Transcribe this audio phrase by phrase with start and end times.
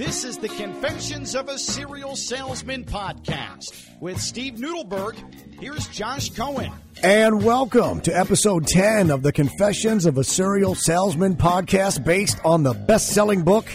[0.00, 5.14] This is the Confessions of a Serial Salesman podcast with Steve Nudelberg.
[5.60, 6.72] Here's Josh Cohen.
[7.02, 12.62] And welcome to episode 10 of the Confessions of a Serial Salesman podcast based on
[12.62, 13.66] the best selling book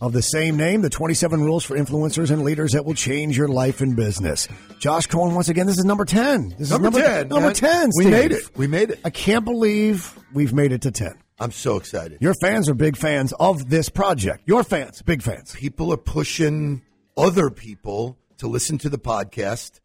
[0.00, 3.46] of the same name, The 27 Rules for Influencers and Leaders That Will Change Your
[3.46, 4.48] Life and Business.
[4.80, 6.56] Josh Cohen, once again, this is number 10.
[6.58, 7.54] This Number is number 10, Number man.
[7.54, 7.90] 10.
[7.96, 8.50] We made it.
[8.56, 9.00] We made it.
[9.04, 11.12] I can't believe we've made it to 10.
[11.40, 12.18] I'm so excited.
[12.20, 14.42] Your fans are big fans of this project.
[14.46, 15.54] Your fans, big fans.
[15.54, 16.82] People are pushing
[17.16, 19.80] other people to listen to the podcast.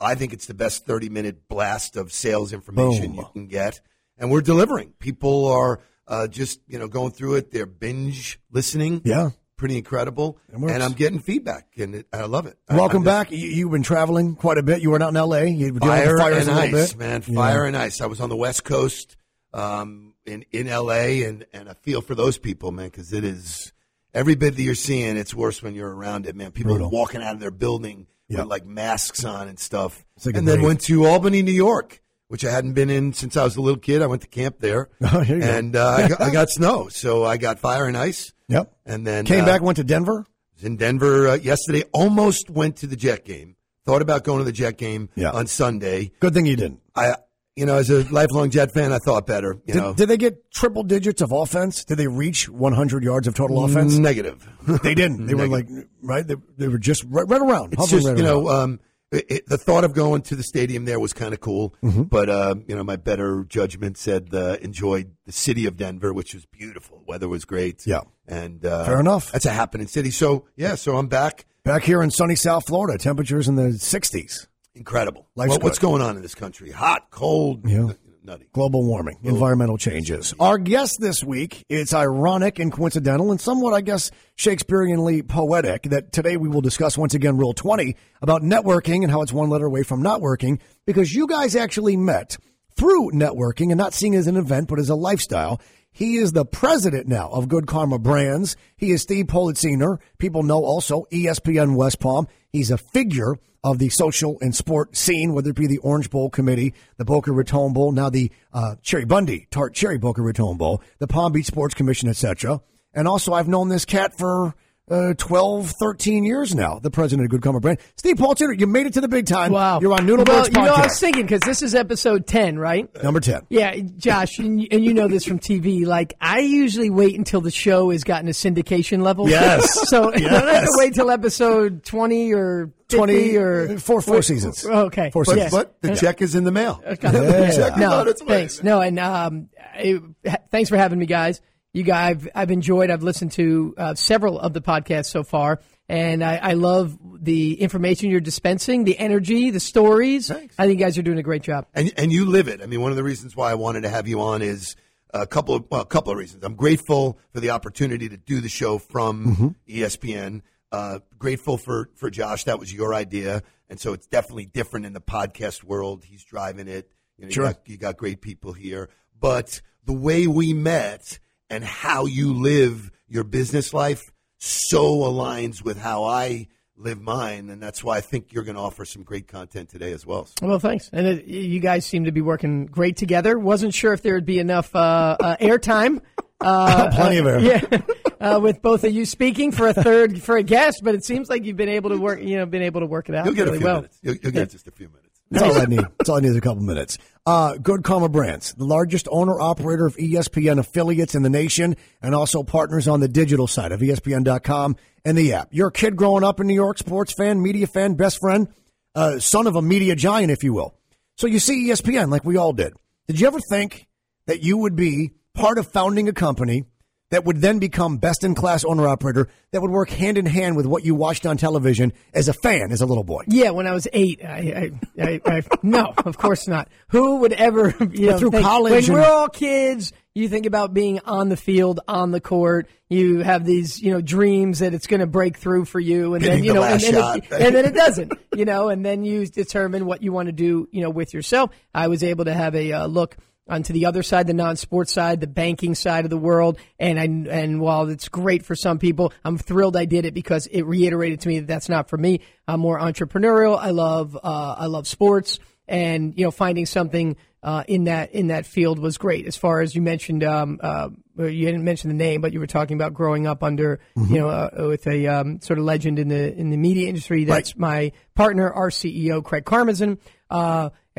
[0.00, 3.16] I think it's the best 30 minute blast of sales information Boom.
[3.16, 3.80] you can get.
[4.18, 4.92] And we're delivering.
[4.98, 7.50] People are uh, just, you know, going through it.
[7.50, 9.00] They're binge listening.
[9.04, 9.30] Yeah.
[9.56, 10.38] Pretty incredible.
[10.52, 12.56] And I'm getting feedback, and it, I love it.
[12.70, 13.30] Welcome I just- back.
[13.30, 14.80] You, you've been traveling quite a bit.
[14.80, 15.46] You were out in L.A.
[15.48, 16.98] You Fire fires and ice, bit.
[16.98, 17.22] man.
[17.26, 17.34] Yeah.
[17.34, 18.00] Fire and ice.
[18.00, 19.16] I was on the West Coast
[19.52, 21.24] um, in in L.A.
[21.24, 23.72] and and I feel for those people, man, because it is
[24.14, 25.16] every bit that you're seeing.
[25.16, 26.52] It's worse when you're around it, man.
[26.52, 26.90] People Brutal.
[26.90, 28.40] walking out of their building Yeah.
[28.40, 30.04] with like masks on and stuff.
[30.24, 33.36] Like a and then went to Albany, New York, which I hadn't been in since
[33.36, 34.02] I was a little kid.
[34.02, 35.48] I went to camp there, Oh, here you go.
[35.50, 38.32] and uh, I, got, I got snow, so I got fire and ice.
[38.48, 38.72] Yep.
[38.86, 40.26] And then Came uh, back, went to Denver.
[40.56, 41.84] was in Denver uh, yesterday.
[41.92, 43.54] Almost went to the Jet game.
[43.86, 45.30] Thought about going to the Jet game Yeah.
[45.30, 46.10] on Sunday.
[46.20, 46.80] Good thing you didn't.
[46.94, 47.14] I,
[47.60, 49.56] you know, as a lifelong Jet fan, I thought better.
[49.66, 51.84] You know, Did, did they get triple digits of offense?
[51.84, 53.96] Did they reach 100 yards of total offense?
[53.98, 54.48] negative.
[54.82, 55.26] They didn't.
[55.26, 55.68] They were like
[56.02, 56.26] right.
[56.26, 57.74] They, they were just right, right around.
[57.74, 58.80] It's just right you know, um,
[59.12, 61.74] it, it- the thought of going to the stadium there was kind of cool.
[61.82, 62.04] Mm-hmm.
[62.04, 66.34] But uh, you know, my better judgment said uh, enjoyed the city of Denver, which
[66.34, 67.02] was beautiful.
[67.06, 67.86] Weather was great.
[67.86, 68.00] Yeah.
[68.26, 69.32] and uh, Fair enough.
[69.32, 70.10] That's a happening city.
[70.10, 71.46] So yeah, so I'm back.
[71.64, 74.46] back here in sunny South Florida, temperatures in the 60s.
[74.74, 75.26] Incredible.
[75.34, 76.70] Life's What- what's going on in this country?
[76.70, 77.88] Hot, cold, Yeah.
[78.24, 78.46] nutty.
[78.52, 80.32] Global warming, environmental changes.
[80.38, 86.12] Our guest this week, it's ironic and coincidental and somewhat, I guess, Shakespeareanly poetic that
[86.12, 89.66] today we will discuss once again Rule 20 about networking and how it's one letter
[89.66, 92.36] away from not working because you guys actually met
[92.76, 95.60] through networking and not seeing it as an event but as a lifestyle.
[95.92, 98.54] He is the president now of Good Karma Brands.
[98.76, 99.98] He is Steve Politziner.
[100.18, 102.28] People know also ESPN West Palm.
[102.52, 106.30] He's a figure of the social and sport scene, whether it be the Orange Bowl
[106.30, 111.06] Committee, the Boca Raton Bowl, now the uh, Cheribundi Tart Cherry Boca Raton Bowl, the
[111.06, 112.60] Palm Beach Sports Commission, etc.
[112.94, 114.54] And also, I've known this cat for
[114.90, 117.78] uh, 12, 13 years now, the president of Good Karma Brand.
[117.96, 119.52] Steve Politziner, you made it to the big time.
[119.52, 119.80] Wow.
[119.80, 120.84] You're on Nudelberg's Well, you know, I podcast.
[120.84, 122.88] was thinking because this is episode ten, right?
[123.02, 123.42] Number 10.
[123.50, 125.86] Yeah, Josh, and you, and you know this from TV.
[125.86, 129.28] Like, I usually wait until the show has gotten a syndication level.
[129.28, 129.88] Yes.
[129.88, 134.66] so I don't have to wait till episode twenty or 20 or four, four seasons.
[134.66, 135.10] Okay.
[135.12, 135.52] Four But, seasons.
[135.52, 136.82] but the check is in the mail.
[137.00, 137.50] Yeah.
[137.52, 138.28] Check no, on its way.
[138.40, 138.62] thanks.
[138.64, 140.02] No, and um, it,
[140.50, 141.40] thanks for having me, guys.
[141.72, 142.90] You guys, I've, I've enjoyed.
[142.90, 147.60] I've listened to uh, several of the podcasts so far, and I, I love the
[147.60, 150.26] information you're dispensing, the energy, the stories.
[150.28, 150.54] Thanks.
[150.58, 151.66] I think you guys are doing a great job.
[151.72, 152.60] and and you live it.
[152.60, 154.74] I mean, one of the reasons why I wanted to have you on is
[155.14, 156.42] a couple of well, a couple of reasons.
[156.42, 160.40] I'm grateful for the opportunity to do the show from E ESPN.
[160.72, 162.44] Uh, grateful for for Josh.
[162.44, 166.04] That was your idea, and so it's definitely different in the podcast world.
[166.04, 166.90] He's driving it.
[167.16, 167.44] You know, Sure.
[167.44, 168.88] you, got, you got great people here,
[169.20, 171.20] but the way we met
[171.50, 176.46] and how you live your business life so aligns with how I
[176.76, 179.92] live mine, and that's why I think you're going to offer some great content today
[179.92, 180.24] as well.
[180.24, 180.88] So- Well, thanks.
[180.94, 183.38] And it, you guys seem to be working great together.
[183.38, 186.00] Wasn't sure if there would be enough uh, uh, airtime.
[186.40, 187.38] Uh, Plenty of air.
[187.40, 187.80] yeah,
[188.18, 191.28] uh, with both of you speaking for a third for a guest, but it seems
[191.28, 192.20] like you've been able to work.
[192.22, 193.76] You know, been able to work it out You'll get really a few well.
[193.76, 193.98] minutes.
[194.00, 194.99] You'll, you'll get just a few minutes.
[195.30, 195.80] That's all I need.
[195.98, 196.98] That's all I need is a couple minutes.
[197.24, 202.14] Uh, Good Karma Brands, the largest owner operator of ESPN affiliates in the nation, and
[202.14, 205.48] also partners on the digital side of ESPN.com and the app.
[205.52, 208.48] You're a kid growing up in New York, sports fan, media fan, best friend,
[208.94, 210.74] uh, son of a media giant, if you will.
[211.16, 212.72] So you see ESPN like we all did.
[213.06, 213.86] Did you ever think
[214.26, 216.64] that you would be part of founding a company
[217.10, 220.56] that would then become best in class owner operator that would work hand in hand
[220.56, 223.22] with what you watched on television as a fan, as a little boy?
[223.26, 226.68] Yeah, when I was eight, I, I, I, I no, of course not.
[226.88, 230.46] Who would ever, you know, through think- college when and- we're all kids, you think
[230.46, 232.68] about being on the field, on the court.
[232.88, 236.24] You have these, you know, dreams that it's going to break through for you, and
[236.24, 239.04] then you the know, and then, it, and then it doesn't, you know, and then
[239.04, 241.50] you determine what you want to do, you know, with yourself.
[241.72, 243.16] I was able to have a uh, look
[243.50, 246.58] onto the other side, the non-sports side, the banking side of the world.
[246.78, 250.46] And I, and while it's great for some people, I'm thrilled I did it because
[250.46, 252.20] it reiterated to me that that's not for me.
[252.46, 253.58] I'm more entrepreneurial.
[253.58, 255.38] I love, uh, I love sports
[255.68, 259.26] and, you know, finding something, uh, in that, in that field was great.
[259.26, 262.46] As far as you mentioned, um, uh, you didn't mention the name, but you were
[262.46, 264.14] talking about growing up under, mm-hmm.
[264.14, 267.24] you know, uh, with a um, sort of legend in the in the media industry.
[267.24, 267.60] That's right.
[267.60, 269.98] my partner, our CEO, Craig Karmazin.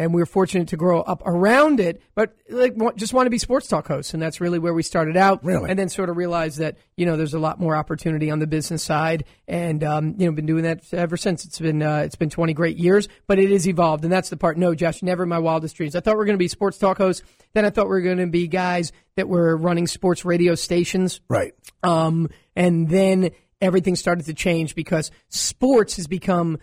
[0.01, 3.37] And we were fortunate to grow up around it, but like just want to be
[3.37, 5.43] sports talk hosts, and that's really where we started out.
[5.45, 8.39] Really, and then sort of realized that you know there's a lot more opportunity on
[8.39, 11.45] the business side, and um, you know been doing that ever since.
[11.45, 14.37] It's been uh, it's been 20 great years, but it is evolved, and that's the
[14.37, 14.57] part.
[14.57, 15.95] No, Josh, never in my wildest dreams.
[15.95, 17.21] I thought we were going to be sports talk hosts.
[17.53, 21.21] Then I thought we were going to be guys that were running sports radio stations,
[21.29, 21.53] right?
[21.83, 23.31] Um, and then
[23.61, 26.57] everything started to change because sports has become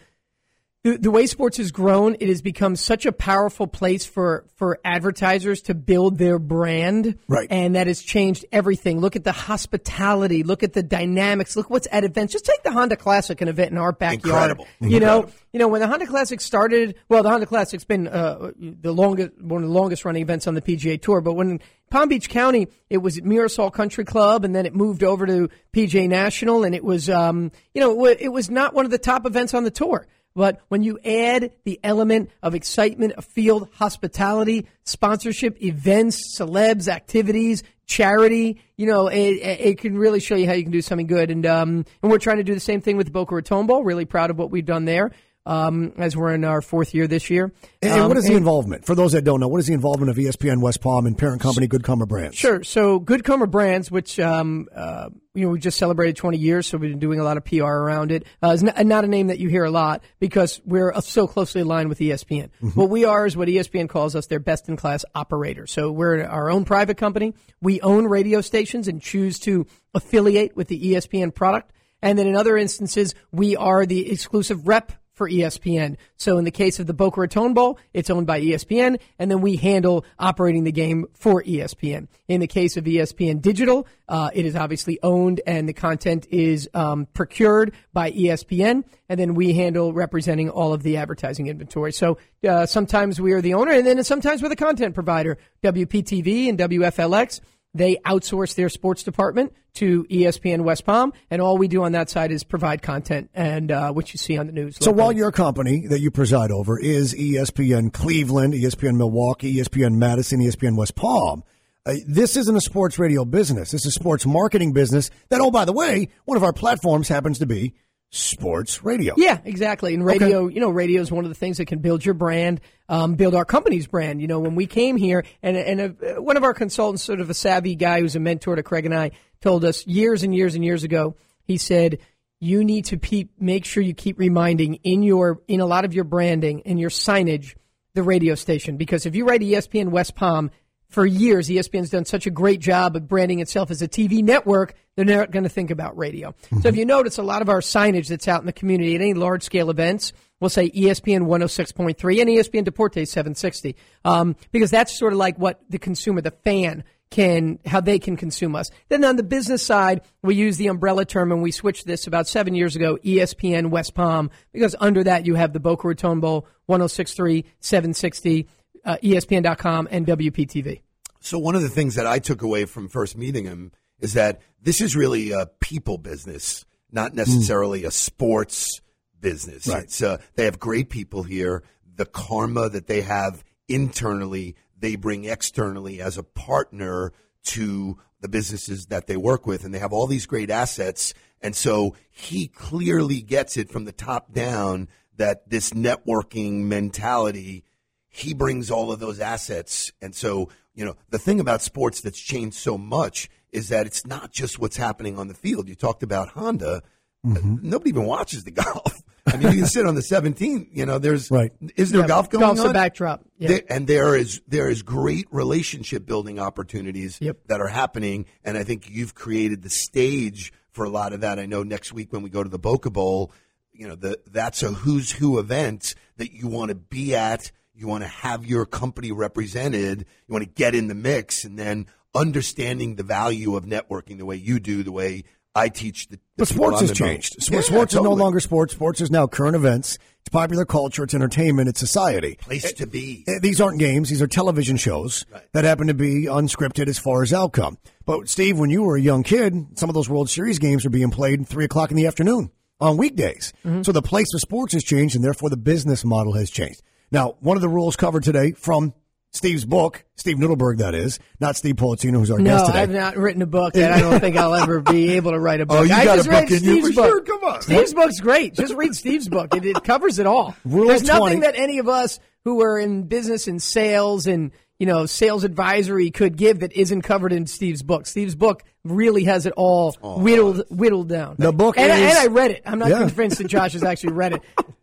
[0.84, 4.78] the, the way sports has grown, it has become such a powerful place for, for
[4.84, 7.18] advertisers to build their brand.
[7.26, 7.48] Right.
[7.50, 9.00] And that has changed everything.
[9.00, 10.44] Look at the hospitality.
[10.44, 11.56] Look at the dynamics.
[11.56, 12.32] Look what's at events.
[12.32, 14.50] Just take the Honda Classic, an event in our backyard.
[14.52, 14.66] Incredible.
[14.80, 15.28] You Incredible.
[15.28, 18.92] know, you know, when the Honda Classic started, well, the Honda Classic's been, uh, the
[18.92, 21.60] longest, one of the longest running events on the PGA Tour, but when
[21.90, 25.48] Palm Beach County, it was at Mirasol Country Club, and then it moved over to
[25.72, 29.26] PGA National, and it was, um, you know, it was not one of the top
[29.26, 30.06] events on the tour.
[30.34, 37.64] But when you add the element of excitement, of field hospitality, sponsorship, events, celebs, activities,
[37.86, 41.30] charity, you know, it, it can really show you how you can do something good.
[41.30, 43.82] And um, and we're trying to do the same thing with Boca Raton Bowl.
[43.82, 45.10] Really proud of what we've done there
[45.48, 47.50] um, as we're in our fourth year this year.
[47.80, 48.84] And, um, what is the involvement?
[48.84, 51.40] For those that don't know, what is the involvement of ESPN West Palm and parent
[51.40, 52.36] company Good Karma Brands?
[52.36, 52.62] Sure.
[52.62, 56.76] So Good Karma Brands, which um, uh, you know we just celebrated 20 years, so
[56.76, 58.26] we've been doing a lot of PR around it.
[58.42, 61.62] Uh, it's not, not, a name that you hear a lot because we're so closely
[61.62, 62.50] aligned with ESPN.
[62.62, 62.68] Mm-hmm.
[62.78, 65.66] What we are is what ESPN calls us their best in class operator.
[65.66, 67.32] So we're our own private company.
[67.62, 71.72] We own radio stations and choose to affiliate with the ESPN product.
[72.02, 75.96] And then in other instances, we are the exclusive rep for ESPN.
[76.16, 79.40] So in the case of the Boca Raton Bowl, it's owned by ESPN, and then
[79.40, 82.06] we handle operating the game for ESPN.
[82.28, 86.70] In the case of ESPN Digital, uh, it is obviously owned, and the content is
[86.72, 91.92] um, procured by ESPN, and then we handle representing all of the advertising inventory.
[91.92, 92.18] So
[92.48, 95.36] uh, sometimes we are the owner, and then sometimes we're the content provider.
[95.64, 97.40] WPTV and WFLX
[97.74, 102.10] they outsource their sports department to ESPN West Palm, and all we do on that
[102.10, 104.76] side is provide content and uh, what you see on the news.
[104.80, 110.40] So while your company that you preside over is ESPN Cleveland, ESPN Milwaukee, ESPN Madison,
[110.40, 111.44] ESPN West Palm,
[111.86, 113.70] uh, this isn't a sports radio business.
[113.70, 115.10] This is a sports marketing business.
[115.28, 117.74] That, oh, by the way, one of our platforms happens to be
[118.10, 119.14] sports radio.
[119.16, 119.94] Yeah, exactly.
[119.94, 120.54] And radio, okay.
[120.54, 123.34] you know, radio is one of the things that can build your brand, um, build
[123.34, 124.20] our company's brand.
[124.20, 127.30] You know, when we came here, and and a, one of our consultants, sort of
[127.30, 130.54] a savvy guy who's a mentor to Craig and I, told us years and years
[130.54, 131.16] and years ago.
[131.42, 131.98] He said.
[132.40, 135.92] You need to pe- make sure you keep reminding in your in a lot of
[135.92, 137.56] your branding and your signage
[137.94, 140.52] the radio station because if you write ESPN West Palm,
[140.88, 144.74] for years, ESPN's done such a great job of branding itself as a TV network,
[144.96, 146.30] they're not going to think about radio.
[146.30, 146.60] Mm-hmm.
[146.60, 149.02] So if you notice, a lot of our signage that's out in the community at
[149.02, 154.96] any large scale events will say ESPN 106.3 and ESPN Deportes 760, um, because that's
[154.96, 158.70] sort of like what the consumer, the fan, can how they can consume us.
[158.88, 162.28] Then on the business side, we use the umbrella term and we switched this about
[162.28, 166.46] seven years ago, ESPN West Palm, because under that you have the Boca Raton Bowl
[166.68, 168.46] 106.3, 760
[168.84, 170.80] uh, ESPN.com, and WPTV.
[171.20, 174.40] So one of the things that I took away from first meeting him is that
[174.62, 177.86] this is really a people business, not necessarily mm.
[177.86, 178.80] a sports
[179.20, 179.66] business.
[179.66, 179.84] Right.
[179.84, 181.64] It's, uh, they have great people here.
[181.96, 187.12] The karma that they have internally, they bring externally as a partner
[187.46, 191.14] to the businesses that they work with, and they have all these great assets.
[191.40, 197.64] And so he clearly gets it from the top down that this networking mentality
[198.08, 199.92] he brings all of those assets.
[200.02, 200.48] And so,
[200.78, 204.60] you know, the thing about sports that's changed so much is that it's not just
[204.60, 205.68] what's happening on the field.
[205.68, 206.84] You talked about Honda.
[207.26, 207.68] Mm-hmm.
[207.68, 209.02] Nobody even watches the golf.
[209.26, 210.68] I mean, you can sit on the 17th.
[210.72, 211.52] You know, there's right.
[211.74, 212.66] Is there yeah, golf going golf's on?
[212.66, 213.24] Golf's a backdrop.
[213.38, 213.48] Yeah.
[213.48, 217.38] There, and there is there is great relationship building opportunities yep.
[217.48, 218.26] that are happening.
[218.44, 221.40] And I think you've created the stage for a lot of that.
[221.40, 223.32] I know next week when we go to the Boca Bowl,
[223.72, 227.86] you know, the, that's a who's who event that you want to be at you
[227.86, 230.00] want to have your company represented.
[230.26, 234.26] You want to get in the mix and then understanding the value of networking the
[234.26, 235.22] way you do, the way
[235.54, 236.16] I teach the.
[236.16, 237.36] the but sports has changed.
[237.50, 238.10] Yeah, sports totally.
[238.12, 238.74] is no longer sports.
[238.74, 239.98] Sports is now current events.
[240.20, 242.36] It's popular culture, it's entertainment, it's society.
[242.40, 243.24] Place to be.
[243.26, 247.22] Uh, These aren't games, these are television shows that happen to be unscripted as far
[247.22, 247.78] as outcome.
[248.04, 250.90] But Steve, when you were a young kid, some of those World Series games were
[250.90, 253.52] being played three o'clock in the afternoon on weekdays.
[253.82, 256.82] So the place of sports has changed and therefore the business model has changed.
[257.10, 258.92] Now, one of the rules covered today from
[259.30, 262.78] Steve's book, Steve Nudelberg, that is, not Steve Politino, who's our No, guest today.
[262.80, 265.60] I've not written a book, and I don't think I'll ever be able to write
[265.60, 265.78] a oh, book.
[265.80, 267.06] Oh, you I got a book in you for book.
[267.06, 267.20] sure.
[267.22, 267.62] Come on.
[267.62, 268.54] Steve's book's great.
[268.54, 269.54] Just read Steve's book.
[269.54, 270.56] It, it covers it all.
[270.64, 271.18] Rule There's 20.
[271.20, 275.44] nothing that any of us who are in business and sales and you know sales
[275.44, 278.06] advisory could give that isn't covered in Steve's book.
[278.06, 281.36] Steve's book really has it all whittled whittled down.
[281.38, 282.62] The book and, I- and I read it.
[282.64, 283.00] I'm not Yeah.
[283.00, 284.42] convinced that Josh has actually read it.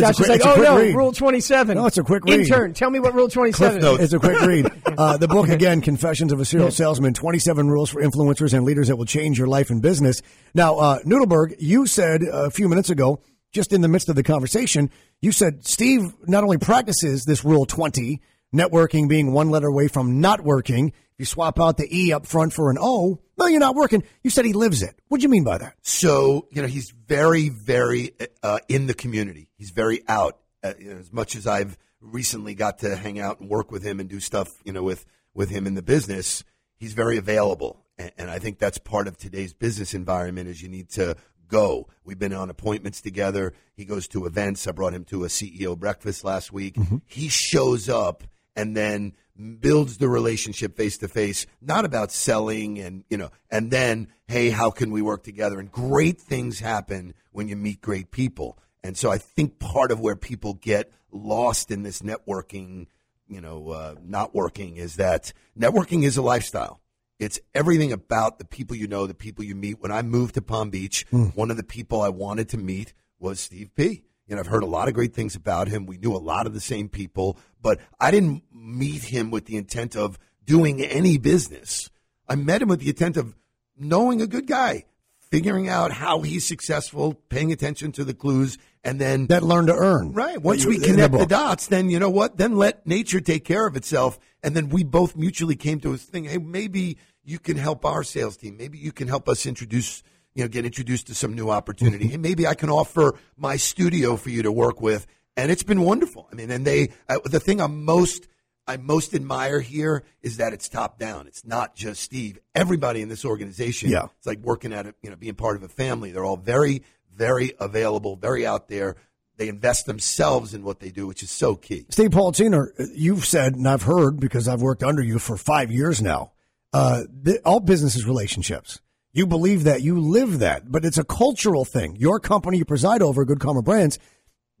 [0.00, 0.94] Josh quick- is like, oh no, read.
[0.94, 1.76] Rule 27.
[1.76, 2.40] No, it's a quick read.
[2.40, 4.00] Intern, tell me what Rule 27 is.
[4.00, 4.70] It's a quick read.
[4.98, 8.64] Uh, the book again, Confessions of a Serial Salesman: Twenty Seven Rules for Influencers and
[8.64, 10.22] Leaders That Will Change Your Life and Business.
[10.54, 13.20] Now, uh, Nudelberg, you said a few minutes ago,
[13.52, 14.90] just in the midst of the conversation,
[15.20, 18.20] you said Steve not only practices this Rule Twenty,
[18.52, 20.92] networking being one letter away from not working.
[21.18, 24.04] You swap out the E up front for an O, well, you're not working.
[24.22, 24.94] You said he lives it.
[25.08, 25.74] What do you mean by that?
[25.82, 29.48] So you know he's very, very uh, in the community.
[29.56, 30.38] He's very out.
[30.62, 34.08] Uh, as much as I've recently got to hang out and work with him and
[34.08, 36.44] do stuff, you know, with with him in the business,
[36.76, 37.84] he's very available.
[37.96, 40.48] And, and I think that's part of today's business environment.
[40.48, 41.16] Is you need to
[41.48, 41.88] go.
[42.04, 43.54] We've been on appointments together.
[43.74, 44.68] He goes to events.
[44.68, 46.76] I brought him to a CEO breakfast last week.
[47.06, 48.24] He shows up
[48.58, 49.14] and then
[49.60, 54.50] builds the relationship face to face, not about selling and, you know, and then, hey,
[54.50, 55.60] how can we work together?
[55.60, 58.58] And great things happen when you meet great people.
[58.82, 62.86] And so I think part of where people get lost in this networking,
[63.28, 66.80] you know, uh, not working is that networking is a lifestyle.
[67.18, 69.80] It's everything about the people you know, the people you meet.
[69.80, 71.04] When I moved to Palm Beach,
[71.34, 74.04] one of the people I wanted to meet was Steve P.
[74.28, 75.86] You know, I've heard a lot of great things about him.
[75.86, 79.56] We knew a lot of the same people, but I didn't meet him with the
[79.56, 81.88] intent of doing any business.
[82.28, 83.34] I met him with the intent of
[83.76, 84.84] knowing a good guy,
[85.18, 89.74] figuring out how he's successful, paying attention to the clues, and then That learn to
[89.74, 90.12] earn.
[90.12, 90.40] Right.
[90.40, 92.36] Once You- we in the connect the, dots, then you know what?
[92.36, 94.18] Then let nature take care of itself.
[94.42, 96.24] And then we both mutually came to a thing.
[96.24, 98.56] Hey, maybe you can help our sales team.
[98.56, 100.02] Maybe you can help us introduce,
[100.38, 102.10] you know, get introduced to some new opportunity.
[102.10, 102.22] Mm-hmm.
[102.22, 105.04] Maybe I can offer my studio for you to work with.
[105.36, 106.28] And it's been wonderful.
[106.30, 108.28] I mean, and they, uh, the thing I'm most,
[108.64, 111.26] I most admire here is that it's top down.
[111.26, 112.38] It's not just Steve.
[112.54, 114.04] Everybody in this organization, Yeah.
[114.16, 116.12] it's like working at it, you know, being part of a family.
[116.12, 118.94] They're all very, very available, very out there.
[119.38, 121.86] They invest themselves in what they do, which is so key.
[121.88, 126.00] Steve Politziner, you've said, and I've heard because I've worked under you for five years
[126.00, 126.30] now,
[126.72, 128.78] uh, th- all business is relationships.
[129.18, 131.96] You believe that, you live that, but it's a cultural thing.
[131.96, 133.98] Your company you preside over, Good Karma Brands,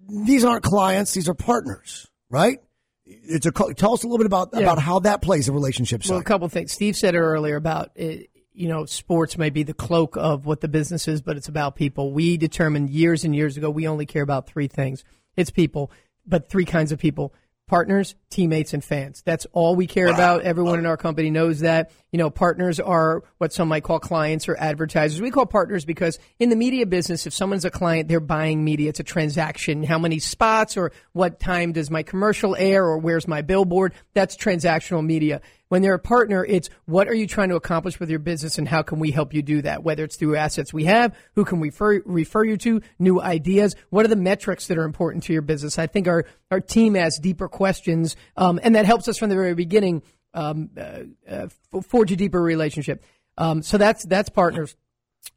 [0.08, 2.58] these aren't clients, these are partners, right?
[3.06, 4.60] It's a tell us a little bit about Yeah.
[4.62, 6.26] about how that plays a relationship Well, a side.
[6.26, 6.72] couple things.
[6.72, 10.60] Steve said it earlier about it, you know, sports may be the cloak of what
[10.60, 12.12] the business is, but it's about people.
[12.12, 15.04] We determined years and years ago we only care about three things.
[15.36, 15.92] It's people,
[16.26, 17.32] but three kinds of people.
[17.68, 19.22] Partners, teammates, and fans.
[19.24, 20.42] That's all we care about.
[20.42, 21.92] Everyone in our company knows that.
[22.10, 25.20] You know, partners are what some might call clients or advertisers.
[25.20, 28.88] We call partners because in the media business, if someone's a client, they're buying media.
[28.88, 29.84] It's a transaction.
[29.84, 33.92] How many spots or what time does my commercial air or where's my billboard?
[34.14, 35.42] That's transactional media.
[35.68, 38.68] When they're a partner, it's what are you trying to accomplish with your business and
[38.68, 39.82] how can we help you do that?
[39.82, 43.76] Whether it's through assets we have, who can we refer, refer you to, new ideas,
[43.90, 45.78] what are the metrics that are important to your business?
[45.78, 49.36] I think our, our team asks deeper questions, um, and that helps us from the
[49.36, 50.02] very beginning
[50.34, 51.48] um, uh, uh,
[51.82, 53.04] forge a deeper relationship.
[53.36, 54.74] Um, so that's that's partners.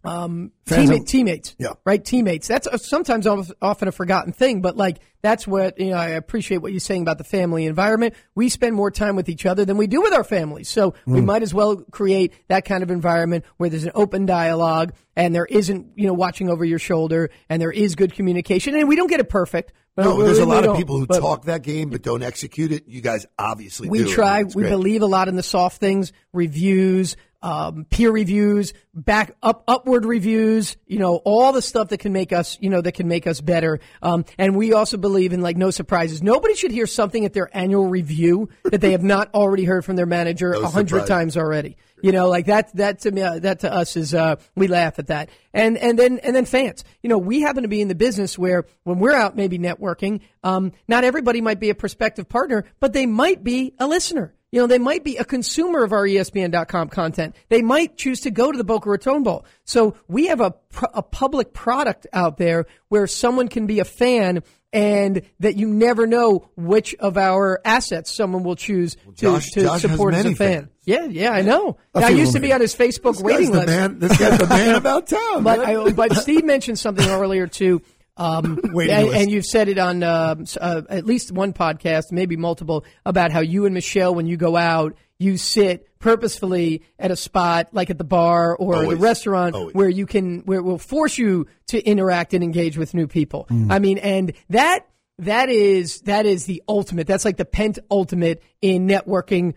[0.03, 1.73] Um, teammate, teammates, Yeah.
[1.85, 2.03] right?
[2.03, 2.47] Teammates.
[2.47, 3.27] That's a, sometimes
[3.61, 5.95] often a forgotten thing, but like that's what you know.
[5.97, 8.15] I appreciate what you're saying about the family environment.
[8.33, 11.19] We spend more time with each other than we do with our families, so we
[11.21, 11.25] Mm.
[11.25, 15.45] might as well create that kind of environment where there's an open dialogue and there
[15.45, 18.75] isn't you know watching over your shoulder and there is good communication.
[18.75, 19.71] And we don't get it perfect.
[19.95, 22.71] But No, we there's a lot of people who talk that game but don't execute
[22.71, 22.87] it.
[22.87, 24.07] You guys obviously we do.
[24.07, 24.41] try.
[24.43, 24.69] We great.
[24.69, 30.77] believe a lot in the soft things, reviews, um, peer reviews, back up upward reviews.
[30.85, 33.41] You know, all the stuff that can make us, you know, that can make us
[33.41, 33.79] better.
[34.01, 36.21] Um, and we also believe in like no surprises.
[36.21, 39.95] Nobody should hear something at their annual review that they have not already heard from
[39.95, 41.77] their manager a No hundred times already.
[42.03, 42.75] You know, like that.
[42.75, 45.29] That to me, uh, that to us is uh, we laugh at that.
[45.53, 46.83] And and then and then fans.
[47.03, 50.21] You know, we happen to be in the business where when we're out maybe networking,
[50.43, 54.33] um, not everybody might be a prospective partner, but they might be a listener.
[54.51, 57.35] You know, they might be a consumer of our ESPN.com content.
[57.49, 59.45] They might choose to go to the Boca Raton Bowl.
[59.63, 60.53] So we have a,
[60.93, 64.43] a public product out there where someone can be a fan
[64.73, 69.61] and that you never know which of our assets someone will choose to, Josh- to
[69.63, 70.35] Josh support as a fan.
[70.35, 70.67] fans.
[70.83, 71.77] Yeah, yeah, I know.
[71.93, 73.67] I used to be on his Facebook This waiting list.
[73.67, 73.99] man.
[73.99, 75.43] This guy's the man about town.
[75.43, 75.59] But.
[75.59, 77.81] I, but Steve mentioned something earlier too.
[78.17, 82.85] Um, and, and you've said it on uh, uh, at least one podcast, maybe multiple,
[83.05, 87.69] about how you and Michelle, when you go out, you sit purposefully at a spot
[87.73, 88.89] like at the bar or Always.
[88.89, 89.75] the restaurant Always.
[89.75, 93.47] where you can, where it will force you to interact and engage with new people.
[93.49, 93.71] Mm.
[93.71, 94.87] I mean, and that
[95.19, 97.05] that is that is the ultimate.
[97.05, 99.53] That's like the pent ultimate in networking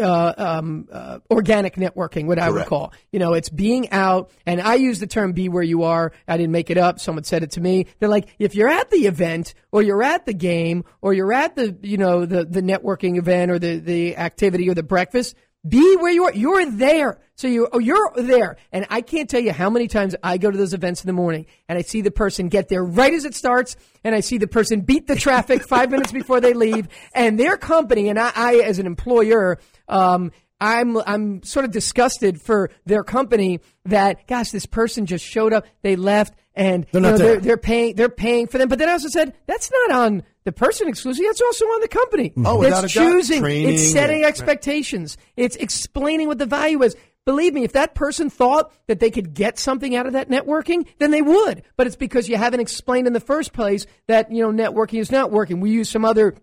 [0.00, 2.92] uh, um, uh, organic networking, what I would call.
[3.10, 6.36] You know, it's being out, and I use the term "be where you are." I
[6.36, 7.00] didn't make it up.
[7.00, 7.86] Someone said it to me.
[7.98, 11.56] They're like, if you're at the event, or you're at the game, or you're at
[11.56, 15.34] the you know the the networking event, or the the activity, or the breakfast,
[15.66, 16.32] be where you are.
[16.32, 17.20] You're there.
[17.34, 20.50] So you oh, you're there, and I can't tell you how many times I go
[20.50, 23.24] to those events in the morning, and I see the person get there right as
[23.24, 26.88] it starts, and I see the person beat the traffic five minutes before they leave,
[27.14, 29.58] and their company, and I, I as an employer,
[29.92, 30.32] um,
[30.62, 35.66] I'm I'm sort of disgusted for their company that gosh, this person just showed up,
[35.82, 38.68] they left, and They're you know, they're, they're paying they're paying for them.
[38.68, 41.88] But then I also said that's not on the person exclusively; that's also on the
[41.88, 42.32] company.
[42.44, 42.90] Oh, it's a doubt.
[42.90, 46.96] choosing, it's setting expectations, it's explaining what the value is.
[47.24, 50.86] Believe me, if that person thought that they could get something out of that networking,
[50.98, 51.62] then they would.
[51.76, 55.10] But it's because you haven't explained in the first place that you know networking is
[55.10, 55.60] not working.
[55.60, 56.34] We use some other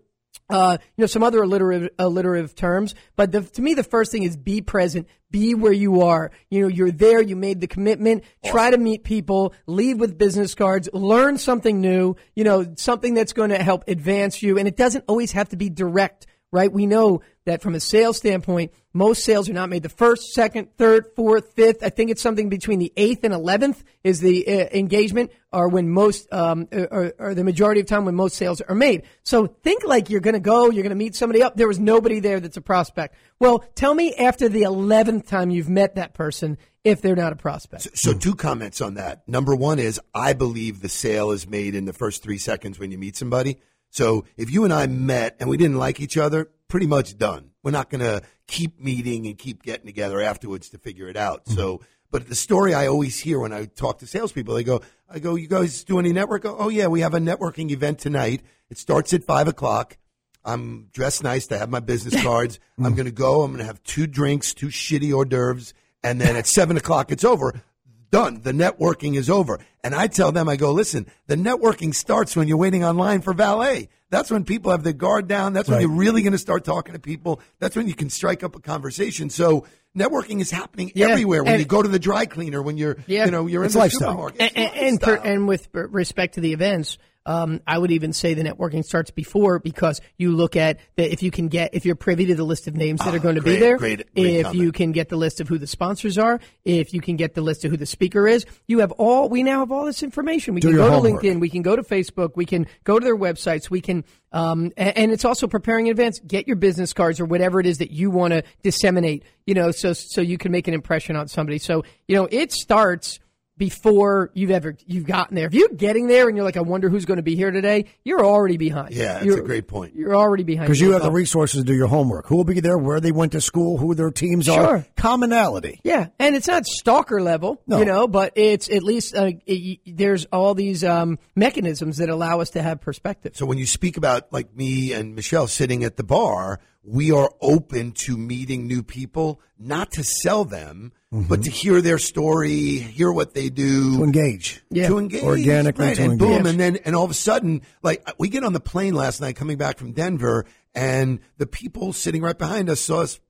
[0.50, 2.94] uh, you know, some other alliterative, alliterative terms.
[3.16, 6.30] But the, to me, the first thing is be present, be where you are.
[6.50, 10.54] You know, you're there, you made the commitment, try to meet people, leave with business
[10.54, 14.58] cards, learn something new, you know, something that's going to help advance you.
[14.58, 16.72] And it doesn't always have to be direct, right?
[16.72, 20.76] We know that from a sales standpoint, most sales are not made the first, second,
[20.76, 21.82] third, fourth, fifth.
[21.82, 25.88] I think it's something between the eighth and eleventh is the uh, engagement, or when
[25.88, 29.04] most, um, or, or the majority of time when most sales are made.
[29.22, 31.56] So think like you're going to go, you're going to meet somebody up.
[31.56, 33.14] There was nobody there that's a prospect.
[33.38, 37.36] Well, tell me after the eleventh time you've met that person if they're not a
[37.36, 37.96] prospect.
[37.96, 39.26] So, two comments on that.
[39.28, 42.90] Number one is I believe the sale is made in the first three seconds when
[42.90, 43.58] you meet somebody.
[43.90, 47.50] So if you and I met and we didn't like each other, pretty much done.
[47.62, 51.44] We're not going to keep meeting and keep getting together afterwards to figure it out.
[51.44, 51.56] Mm-hmm.
[51.56, 55.18] So, but the story I always hear when I talk to salespeople, they go, I
[55.18, 56.44] go, you guys do any network?
[56.44, 58.42] Oh yeah, we have a networking event tonight.
[58.70, 59.96] It starts at five o'clock.
[60.44, 61.50] I'm dressed nice.
[61.52, 62.58] I have my business cards.
[62.78, 62.96] I'm mm.
[62.96, 63.42] going to go.
[63.42, 67.12] I'm going to have two drinks, two shitty hors d'oeuvres, and then at seven o'clock
[67.12, 67.62] it's over.
[68.10, 68.40] Done.
[68.42, 69.60] The networking is over.
[69.84, 73.32] And I tell them, I go, listen, the networking starts when you're waiting online for
[73.32, 73.88] valet.
[74.10, 75.52] That's when people have their guard down.
[75.52, 77.40] That's when you're really going to start talking to people.
[77.60, 79.30] That's when you can strike up a conversation.
[79.30, 79.64] So
[79.96, 81.08] networking is happening Yeah.
[81.10, 81.44] everywhere.
[81.44, 83.26] When And- you go to the dry cleaner, when you're, Yeah.
[83.26, 84.10] you know, you're in the lifestyle.
[84.10, 84.52] supermarket.
[84.56, 88.42] and, and, per, and with respect to the events, um, I would even say the
[88.42, 92.26] networking starts before because you look at the, if you can get if you're privy
[92.26, 94.62] to the list of names that are going to be there, great, great if comment.
[94.62, 97.42] you can get the list of who the sponsors are, if you can get the
[97.42, 99.28] list of who the speaker is, you have all.
[99.28, 100.54] We now have all this information.
[100.54, 101.20] We Do can go homework.
[101.20, 104.04] to LinkedIn, we can go to Facebook, we can go to their websites, we can,
[104.32, 106.20] um, and, and it's also preparing in advance.
[106.20, 109.24] Get your business cards or whatever it is that you want to disseminate.
[109.46, 111.58] You know, so so you can make an impression on somebody.
[111.58, 113.20] So you know, it starts
[113.60, 115.46] before you've ever you've gotten there.
[115.46, 117.84] If you're getting there and you're like, I wonder who's going to be here today,
[118.04, 118.94] you're already behind.
[118.94, 119.94] Yeah, that's You're- a great point.
[119.94, 122.26] You're already behind Because you have the resources to do your homework.
[122.26, 124.86] Who will be there, where they went to school, who their teams are.
[124.96, 125.78] Commonality.
[125.84, 127.78] Yeah, and it's not stalker level, No.
[127.80, 132.40] you know, but it's at least uh, it, there's all these um, mechanisms that allow
[132.40, 133.36] us to have perspective.
[133.36, 137.30] So when you speak about like me and Michelle sitting at the bar, we are
[137.40, 143.12] open to meeting new people, not to sell them, but to hear their story, hear
[143.12, 144.62] what they do, To engage.
[144.70, 144.88] Yeah.
[144.88, 145.96] to engage Organically right?
[145.96, 148.60] to and boom, and then and all of a sudden, like we get on the
[148.60, 153.00] plane last night coming back from Denver, and the people sitting right behind us saw
[153.00, 153.20] us,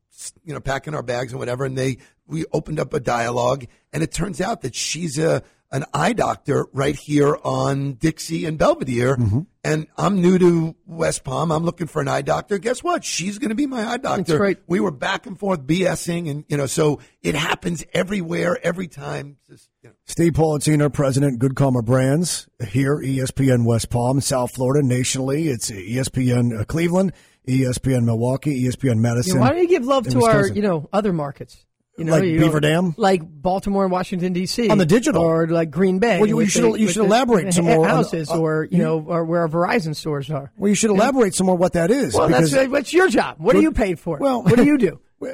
[0.44, 4.02] you know, packing our bags and whatever, and they we opened up a dialogue, and
[4.02, 9.16] it turns out that she's a an eye doctor right here on Dixie and Belvedere.
[9.16, 9.40] Mm-hmm.
[9.62, 11.52] And I'm new to West Palm.
[11.52, 12.58] I'm looking for an eye doctor.
[12.58, 13.04] Guess what?
[13.04, 14.38] She's going to be my eye doctor.
[14.38, 14.58] right.
[14.66, 19.36] We were back and forth BSing, and you know, so it happens everywhere, every time.
[19.48, 19.94] Just, you know.
[20.06, 25.48] Steve Politziner, President, Good Karma Brands, here, ESPN West Palm, South Florida, nationally.
[25.48, 27.12] It's ESPN uh, Cleveland,
[27.46, 29.34] ESPN Milwaukee, ESPN You Madison.
[29.36, 30.56] know, why don't you give love in to our, Wisconsin.
[30.56, 31.66] you know, other markets?
[32.00, 32.94] You know, Like you Beaver Dam?
[32.96, 34.68] like Baltimore and Washington D.C.
[34.70, 35.22] On the digital.
[35.22, 36.18] or like Green Bay.
[36.18, 38.66] Well, you- you should- the- you should the elaborate some more on- houses, uh, or
[38.70, 40.50] you know, or where our Verizon stores are.
[40.56, 42.14] Well, you should elaborate some more what that is.
[42.14, 43.36] Well, because that's what's your job.
[43.38, 44.18] What are you paid for?
[44.18, 44.98] Well- what do you do?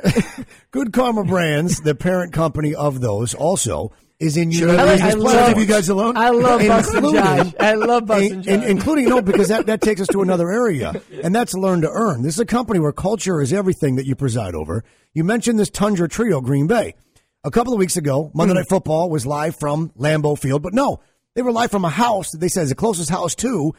[0.72, 5.12] Good Karma Brands, the parent company of those, also is in Should I United I
[5.12, 5.48] love-?
[5.48, 6.16] Leave you guys alone?
[6.16, 7.52] I love busting Including- Josh.
[7.60, 8.52] I love in- Josh.
[8.54, 11.90] in- including no, because that, that takes us to another area, and that's learn to
[11.90, 12.22] earn.
[12.22, 14.84] This is a company where culture is everything that you preside over.
[15.12, 16.94] You mentioned this Tundra Trio, Green Bay.
[17.44, 18.58] A couple of weeks ago, Monday Hmm.
[18.58, 21.00] Night Football was live from Lambeau Field, but no,
[21.34, 23.72] they were live from a house that they said is the closest house to.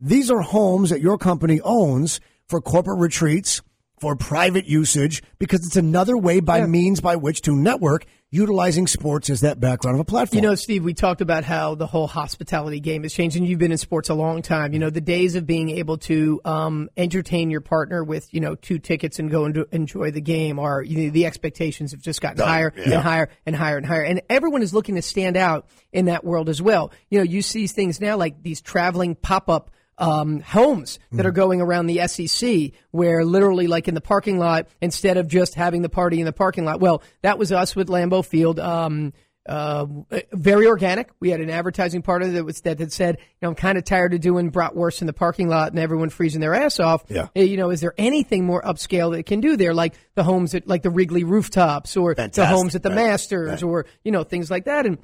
[0.00, 3.60] These are homes that your company owns for corporate retreats,
[4.00, 9.28] for private usage, because it's another way by means by which to network, utilizing sports
[9.28, 10.42] as that background of a platform.
[10.42, 13.58] You know, Steve, we talked about how the whole hospitality game has changed, and you've
[13.58, 14.72] been in sports a long time.
[14.72, 18.54] You know, the days of being able to um, entertain your partner with, you know,
[18.54, 22.22] two tickets and go and enjoy the game are, you know, the expectations have just
[22.22, 24.02] gotten higher and higher and higher and higher.
[24.02, 26.90] And everyone is looking to stand out in that world as well.
[27.10, 31.30] You know, you see things now like these traveling pop up um, homes that are
[31.32, 35.82] going around the SEC, where literally, like in the parking lot, instead of just having
[35.82, 36.80] the party in the parking lot.
[36.80, 38.58] Well, that was us with Lambeau Field.
[38.58, 39.12] Um,
[39.44, 39.86] uh,
[40.32, 41.10] very organic.
[41.18, 43.54] We had an advertising part of it that was that had said, you know, I'm
[43.56, 46.78] kind of tired of doing bratwurst in the parking lot and everyone freezing their ass
[46.78, 47.02] off.
[47.08, 47.26] Yeah.
[47.34, 50.22] Hey, you know, is there anything more upscale that it can do there, like the
[50.22, 52.56] homes at like the Wrigley rooftops or the Fantastic.
[52.56, 52.94] homes at the Right.
[53.10, 53.62] Masters Right.
[53.64, 54.86] or you know things like that?
[54.86, 54.98] And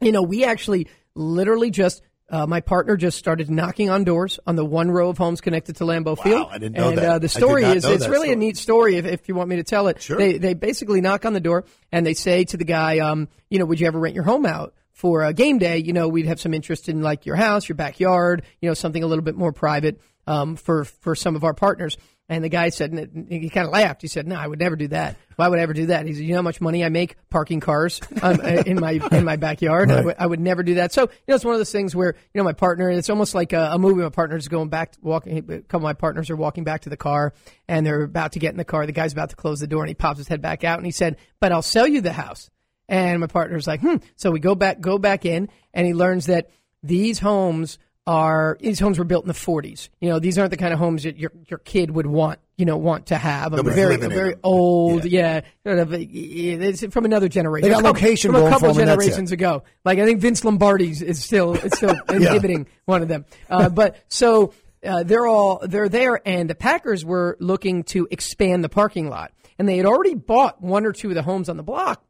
[0.00, 2.02] you know, we actually literally just.
[2.28, 5.76] Uh, my partner just started knocking on doors on the one row of homes connected
[5.76, 6.48] to Lambeau Field.
[6.50, 7.04] I didn't know and, that.
[7.04, 9.62] Uh, the story is it's really a neat story if, if you want me to
[9.62, 10.02] tell it.
[10.02, 10.18] Sure.
[10.18, 13.60] They they basically knock on the door and they say to the guy, um, you
[13.60, 15.78] know, would you ever rent your home out for a game day?
[15.78, 19.04] You know, we'd have some interest in like your house, your backyard, you know, something
[19.04, 21.96] a little bit more private um, for for some of our partners.
[22.28, 24.02] And the guy said, and he kind of laughed.
[24.02, 25.16] He said, "No, I would never do that.
[25.36, 27.16] Why would I ever do that?" He said, "You know how much money I make
[27.30, 29.92] parking cars um, in my in my backyard.
[29.92, 32.16] I, would, would never do that." So, you know, it's one of those things where
[32.34, 32.90] you know my partner.
[32.90, 34.02] It's almost like a, a movie.
[34.02, 35.38] My partner's going back, walking.
[35.38, 37.32] A couple of my partners are walking back to the car,
[37.68, 38.86] and they're about to get in the car.
[38.86, 40.86] The guy's about to close the door, and he pops his head back out, and
[40.86, 42.50] he said, "But I'll sell you the house."
[42.88, 46.26] And my partner's like, "Hmm." So we go back, go back in, and he learns
[46.26, 46.50] that
[46.82, 49.88] these homes are these homes were built in the 40s.
[50.00, 52.64] You know, these aren't the kind of homes that your your kid would want, you
[52.64, 53.52] know, want to have.
[53.52, 55.42] A Nobody's very in very old, yeah.
[55.64, 57.68] of, it's from another generation.
[57.68, 59.06] They got location from a couple for 'em, and that's it.
[59.06, 59.64] generations ago.
[59.84, 63.24] Like I think Vince Lombardi's is still is still inhibiting one of them.
[63.50, 64.52] Uh, but so
[64.84, 69.32] uh, they're all they're there, and the Packers were looking to expand the parking lot,
[69.58, 72.02] and they had already bought one or two of the homes on the block.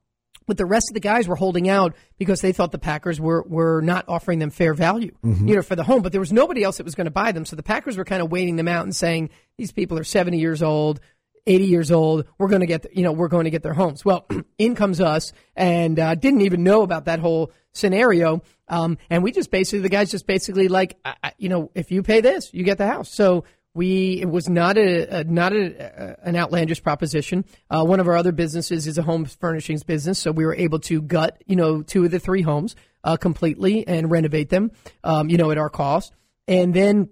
[0.47, 3.43] But the rest of the guys were holding out because they thought the Packers were,
[3.43, 5.15] were not offering them fair value,
[5.47, 6.03] you know, for the home.
[6.03, 7.45] But there was nobody else that was going to buy them.
[7.45, 10.39] So the Packers were kind of waiting them out and saying, these people are 70
[10.39, 11.01] years old,
[11.47, 12.27] 80 years old.
[12.39, 14.05] We're going to get, you know, we're going to get their homes.
[14.05, 14.27] Well,
[14.59, 18.43] in comes us and uh, didn't even know about that whole scenario.
[18.69, 21.91] Um, and we just basically, the guys just basically like, I, I, you know, if
[21.91, 23.13] you pay this, you get the house.
[23.13, 23.45] So
[23.77, 27.45] we it was not a, a not a, a, an outlandish proposition.
[27.71, 30.81] Uh, one of our other businesses is a home furnishings business, so we were able
[30.81, 34.73] to gut you know two of the three homes uh, completely and renovate them,
[35.05, 36.13] um, you know, at our cost.
[36.49, 37.09] And then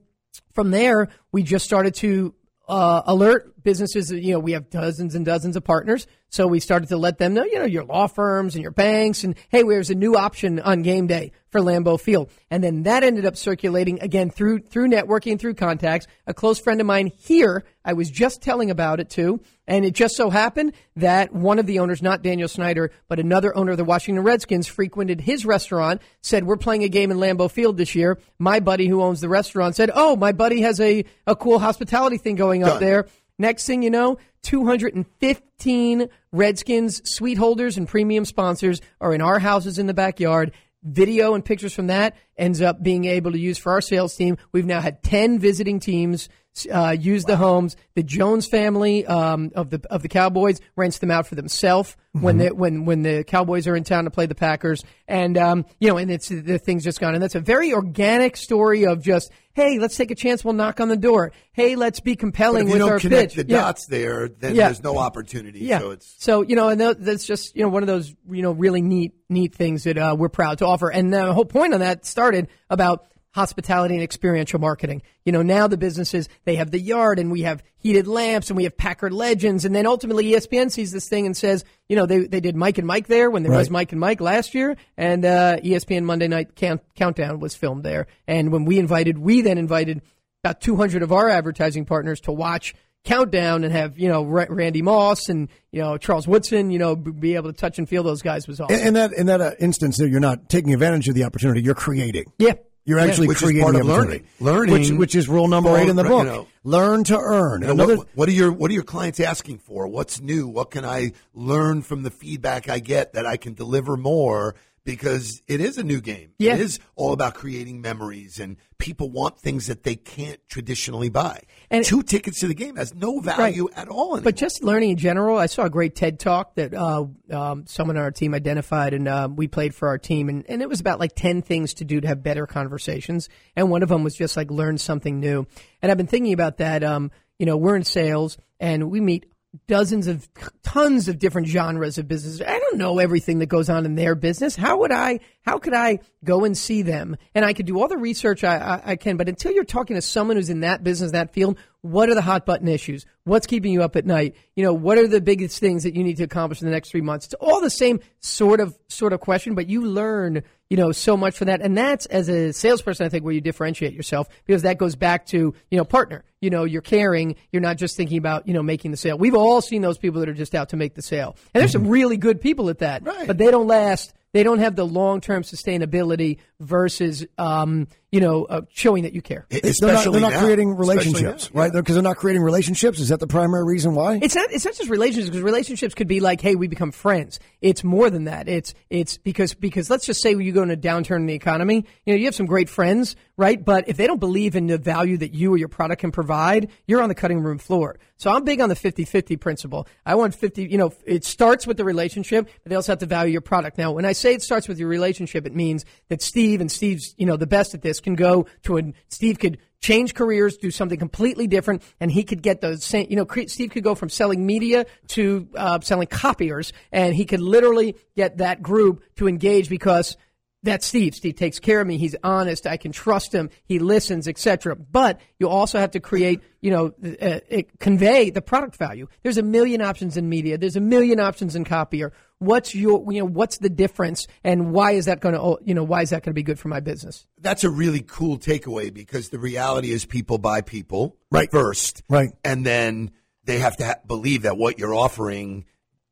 [0.53, 2.35] from there, we just started to
[2.69, 4.11] uh, alert businesses.
[4.11, 7.35] You know, we have dozens and dozens of partners, so we started to let them
[7.35, 7.45] know.
[7.45, 10.83] You know, your law firms and your banks, and hey, there's a new option on
[10.83, 15.39] game day for Lambeau Field, and then that ended up circulating again through through networking,
[15.39, 16.07] through contacts.
[16.27, 19.95] A close friend of mine here, I was just telling about it too, and it
[19.95, 23.79] just so happened that one of the owners, not Daniel Snyder, but another owner of
[23.79, 26.03] the Washington Redskins, frequented his restaurant.
[26.21, 29.29] Said, "We're playing a game in Lambeau Field this year." My buddy who owns the
[29.29, 33.07] restaurant said, "Oh, my buddy has a a cool hospitality thing going up there."
[33.39, 39.79] Next thing you know, 215 Redskins suite holders and premium sponsors are in our houses
[39.79, 40.53] in the backyard.
[40.83, 44.37] Video and pictures from that ends up being able to use for our sales team.
[44.53, 46.29] We've now had 10 visiting teams
[46.73, 47.77] uh, use the homes.
[47.95, 52.39] The Jones family um, of the of the Cowboys rents them out for themselves when
[52.39, 55.89] the when when the Cowboys are in town to play the Packers, and um, you
[55.89, 57.15] know, and it's the thing's just gone.
[57.15, 60.45] And that's a very organic story of just hey, let's take a chance.
[60.45, 61.31] We'll knock on the door.
[61.53, 63.47] Hey, let's be compelling with don't our connect pitch.
[63.47, 63.61] the Yeah.
[63.61, 64.67] dots there, then Yeah.
[64.67, 65.61] there's no opportunity.
[65.61, 65.79] Yeah.
[65.79, 68.51] So it's So you know, and that's just you know one of those you know
[68.53, 70.91] really neat neat things that uh, we're proud to offer.
[70.91, 75.03] And the whole point on that started about hospitality and experiential marketing.
[75.25, 78.57] You know, now the businesses they have the yard and we have heated lamps and
[78.57, 82.07] we have Packer Legends, and then ultimately ESPN sees this thing and says, you know,
[82.07, 84.77] they they did Mike and Mike there when there was Mike and Mike last year,
[84.97, 88.07] and uh, ESPN Monday Night Count- Countdown was filmed there.
[88.29, 90.01] And when we invited, we then invited
[90.45, 95.29] about 200 of our advertising partners to watch countdown and have you know Randy Moss
[95.29, 98.47] and you know Charles Woodson you know be able to touch and feel those guys
[98.47, 98.77] was awesome.
[98.77, 101.63] In, in that in that uh, instance, you're not taking advantage of the opportunity.
[101.63, 102.33] You're creating.
[102.39, 102.55] yeah,
[102.87, 104.27] You're actually creating part of learning.
[104.41, 106.27] Learning which, which is rule number eight in the you book.
[106.27, 106.47] know.
[106.65, 107.63] Learn to earn.
[107.63, 109.87] You know, Another, what, what are your what are your clients asking for?
[109.87, 110.47] What's new?
[110.49, 115.43] What can I learn from the feedback I get that I can deliver more because
[115.49, 116.33] it is a new game.
[116.39, 116.55] Yeah.
[116.55, 121.41] It is all about creating memories, and people want things that they can't traditionally buy.
[121.71, 124.15] And- Two tickets to the game has no value at all.
[124.15, 124.21] Anymore.
[124.21, 127.97] But just learning in general, I saw a great TED talk that uh, um, someone
[127.97, 130.81] on our team identified, and uh, we played for our team, and, and it was
[130.81, 134.15] about like ten things to do to have better conversations, and one of them was
[134.15, 135.47] just like learn something new.
[135.81, 136.85] And I've been thinking about that.
[136.85, 139.27] Um, you know, we're in sales, and we meet
[139.67, 140.29] dozens of
[140.63, 142.43] tons of different genres of businesses.
[142.43, 144.57] I don't know everything that goes on in their business.
[144.57, 145.21] How would I?
[145.43, 147.17] How could I go and see them?
[147.35, 149.97] And I could do all the research I, I, I can, but until you're talking
[149.97, 153.05] to someone who's in that business, that field, what are the hot button issues?
[153.25, 154.37] What's keeping you up at night?
[154.57, 156.91] You know, what are the biggest things that you need to accomplish in the next
[156.91, 157.27] three months?
[157.27, 160.43] It's all the same sort of sort of question, but you learn,
[160.75, 161.63] you know, so much for that.
[161.63, 165.25] And that's as a salesperson, I think, where you differentiate yourself because that goes back
[165.27, 166.25] to, you know, partner.
[166.41, 167.37] You know, you're caring.
[167.53, 169.17] You're not just thinking about, you know, making the sale.
[169.17, 171.37] We've all seen those people that are just out to make the sale.
[171.55, 173.07] And there's some really good people at that.
[173.07, 173.25] Right.
[173.25, 174.15] But they don't last.
[174.33, 179.21] They don't have the long term sustainability versus, um, you know, uh, showing that you
[179.21, 179.45] care.
[179.51, 180.41] They're not, they're not now.
[180.41, 181.73] creating relationships, now, right?
[181.73, 183.01] Because they're not creating relationships.
[183.01, 184.21] Is that the primary reason why?
[184.23, 184.53] It's not.
[184.53, 187.41] It's not just relationships because relationships could be like, hey, we become friends.
[187.61, 188.49] It's more than that.
[188.49, 191.87] It's it's because because let's just say you go in a downturn in the economy.
[192.07, 193.63] You know, you have some great friends, right?
[193.63, 196.71] But if they don't believe in the value that you or your product can provide,
[196.87, 197.99] you're on the cutting room floor.
[198.17, 199.89] So I'm big on the 50-50 principle.
[200.07, 200.69] I want 50.
[200.71, 203.77] You know, it starts with the relationship, but they also have to value your product.
[203.77, 207.15] Now, when I say it starts with your relationship, it means that Steve and Steve's
[207.19, 210.71] you know the best at this can go to a Steve could change careers, do
[210.71, 214.09] something completely different, and he could get those same, you know, Steve could go from
[214.09, 219.69] selling media to uh, selling copiers, and he could literally get that group to engage
[219.69, 220.17] because
[220.65, 221.15] that's Steve.
[221.15, 221.99] Steve takes care of me.
[221.99, 222.67] He's honest.
[222.67, 223.51] I can trust him.
[223.67, 224.75] He listens, etc.
[224.75, 227.41] But you also have to create, you know, uh,
[227.79, 229.07] convey the product value.
[229.23, 230.57] There's a million options in media.
[230.57, 232.15] There's a million options in copier.
[232.41, 235.73] What's your, you know, what's the difference, and why is that going to, oh, you
[235.75, 237.27] know, why is that going to be good for my business?
[237.41, 241.51] that's a really cool takeaway because the reality is people buy people Right.
[241.51, 242.31] first, Right.
[242.45, 243.11] and then
[243.45, 245.67] they have to ha- believe that what you're offering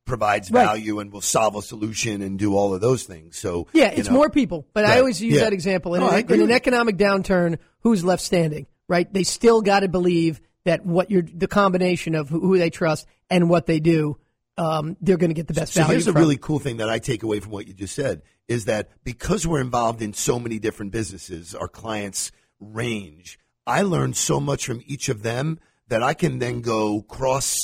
[0.05, 0.65] provides Right.
[0.65, 3.37] value and will solve a solution and do all of those things.
[3.39, 4.67] So Yeah, it's know, more people.
[4.75, 5.41] But I always use Yeah.
[5.45, 5.95] that example.
[5.95, 9.11] In, No, an- in an economic downturn, who's left standing, right?
[9.13, 13.07] They still got to believe that what you're, the combination of who, who they trust
[13.31, 14.19] and what they do,
[14.59, 15.93] um, they're going to get the best So value.
[15.93, 18.67] here's a really cool thing that I take away from what you just said is
[18.67, 23.39] that because we're involved in so many different businesses, our clients range.
[23.67, 27.57] I learned so much from each of them that I can then go cross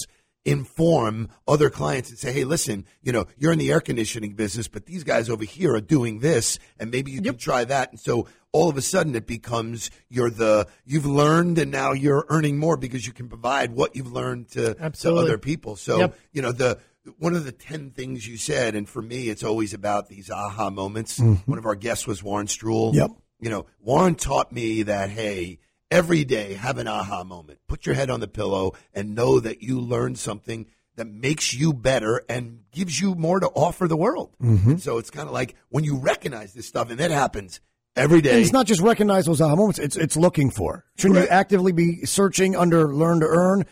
[0.50, 4.68] inform other clients and say, hey, listen, you know, you're in the air conditioning business,
[4.68, 7.90] but these guys over here are doing this, and maybe you can try that.
[7.90, 12.24] And so all of a sudden it becomes you're the you've learned and now you're
[12.28, 15.76] earning more because you can provide what you've learned to, to other people.
[15.76, 16.18] So Yep.
[16.32, 16.78] you know the
[17.18, 20.68] one of the 10 things you said and for me it's always about these aha
[20.70, 21.50] moments mm-hmm.
[21.50, 22.94] one of our guests was warren Struhl.
[22.94, 23.10] Yep.
[23.40, 25.58] you know warren taught me that hey
[25.90, 29.62] every day have an aha moment put your head on the pillow and know that
[29.62, 34.34] you learned something that makes you better and gives you more to offer the world
[34.40, 37.60] And so it's kind of like when you recognize this stuff and that happens
[37.96, 40.84] every day And it's not just recognize those aha moments; it's it's looking for.
[40.98, 43.64] Shouldn't you actively be searching under learn to earn?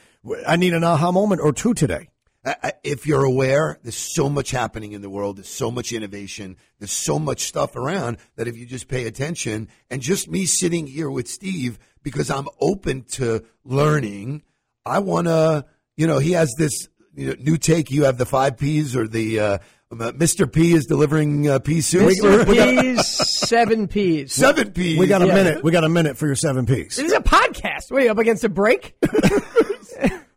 [0.47, 2.09] I need an aha moment or two today.
[2.45, 5.37] I- if you're aware, there's so much happening in the world.
[5.39, 6.57] There's so much innovation.
[6.79, 10.87] There's so much stuff around that if you just pay attention, and just me sitting
[10.87, 14.43] here with Steve because I'm open to learning,
[14.85, 15.65] I want to,
[15.97, 17.91] you know, he has this you know, new take.
[17.91, 19.59] You have the five P's or the uh,
[19.93, 20.51] Mr.
[20.51, 22.03] P is delivering uh, pea soup.
[22.03, 22.47] Mr.
[22.47, 23.05] P's,
[23.49, 24.33] seven P's.
[24.33, 25.01] Seven P's.
[25.01, 25.35] We got a Yeah.
[25.35, 25.65] minute.
[25.65, 26.95] We got a minute for your seven P's.
[26.95, 27.91] This is a podcast.
[27.91, 28.95] What are you up against a break?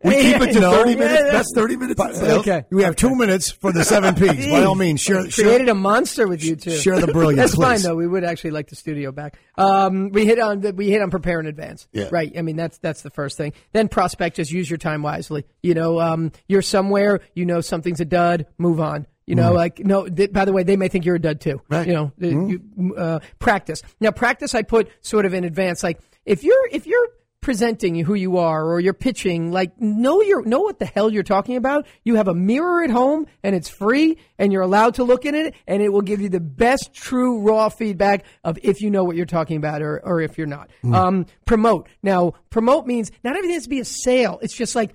[0.02, 0.70] We keep it to No.
[0.72, 1.22] 30 minutes.
[1.26, 1.32] Yeah.
[1.32, 2.00] That's 30 minutes.
[2.00, 2.38] in sales.
[2.40, 2.64] Okay.
[2.70, 4.46] We have two minutes for the seven P's.
[4.50, 6.70] By all means, share share, Created a monster with you two.
[6.70, 7.52] share the brilliance.
[7.52, 7.96] That's fine though.
[7.96, 9.38] We would actually like the studio back.
[9.58, 11.86] Um, we hit on we hit on prepare in advance.
[11.92, 12.08] Yeah.
[12.10, 12.32] Right.
[12.36, 13.52] I mean that's that's the first thing.
[13.72, 14.36] Then prospect.
[14.36, 15.44] Just use your time wisely.
[15.62, 17.20] You know, um, you're somewhere.
[17.34, 18.46] You know something's a dud.
[18.56, 19.06] Move on.
[19.26, 20.08] You know, like no.
[20.08, 21.60] Th- by the way, they may think you're a dud too.
[21.68, 21.86] Right.
[21.86, 23.82] You know, th- you, uh, practice.
[24.00, 24.54] Now, practice.
[24.56, 25.84] I put sort of in advance.
[25.84, 27.06] Like if you're if you're
[27.40, 31.22] presenting who you are or you're pitching like know your know what the hell you're
[31.22, 31.86] talking about.
[32.04, 35.34] You have a mirror at home and it's free and you're allowed to look in
[35.34, 39.04] it and it will give you the best true raw feedback of if you know
[39.04, 40.70] what you're talking about or, or if you're not.
[40.92, 41.88] Um, promote.
[42.02, 44.38] Now promote means not everything has to be a sale.
[44.42, 44.94] It's just like